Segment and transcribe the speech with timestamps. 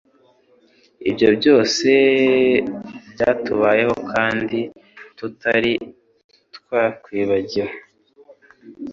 [1.09, 1.89] Ibyo byose
[3.13, 4.59] byatubayeho kandi
[5.17, 5.73] tutari
[6.55, 7.71] twakwibagiwe